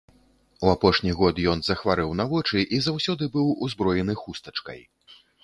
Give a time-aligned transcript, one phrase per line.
[0.67, 4.81] У апошні год ён захварэў на вочы і заўсёды быў узброены хустачкай.